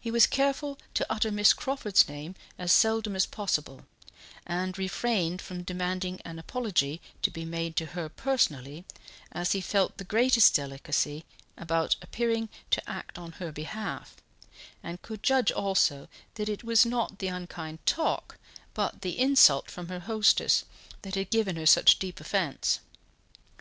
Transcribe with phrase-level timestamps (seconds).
[0.00, 3.86] He was careful to utter Miss Crawford's name as seldom as possible,
[4.46, 8.84] and refrained from demanding an apology to be made to her personally,
[9.32, 11.24] as he felt the greatest delicacy
[11.56, 14.14] about appearing to act on her behalf,
[14.80, 16.06] and could judge also
[16.36, 18.38] that it was not the unkind talk,
[18.74, 20.64] but the insult from her hostess,
[21.02, 22.78] that had given her such deep offence.